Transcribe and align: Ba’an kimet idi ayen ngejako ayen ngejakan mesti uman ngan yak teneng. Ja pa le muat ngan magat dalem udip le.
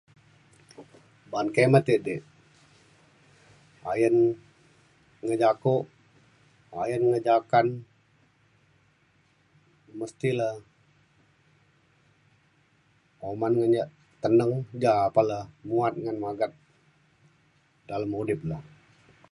Ba’an 1.29 1.47
kimet 1.55 1.85
idi 1.95 2.15
ayen 3.91 4.15
ngejako 5.25 5.73
ayen 6.81 7.03
ngejakan 7.11 7.67
mesti 9.99 10.29
uman 13.31 13.53
ngan 13.57 13.73
yak 13.77 13.89
teneng. 14.21 14.53
Ja 14.81 14.93
pa 15.15 15.21
le 15.29 15.37
muat 15.67 15.93
ngan 16.03 16.17
magat 16.23 16.51
dalem 17.87 18.11
udip 18.21 18.41
le. 18.49 18.57